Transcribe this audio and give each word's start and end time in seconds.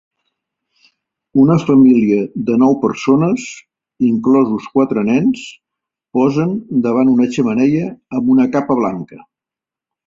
Una 1.41 1.57
família 1.63 2.21
de 2.47 2.55
nou 2.63 2.73
persones, 2.87 3.45
inclosos 4.09 4.67
quatre 4.79 5.05
nens, 5.13 5.45
posen 6.21 6.59
davant 6.89 7.15
una 7.17 7.33
xemeneia 7.39 7.93
amb 8.21 8.35
una 8.39 8.51
capa 8.59 8.83
blanca 8.85 9.25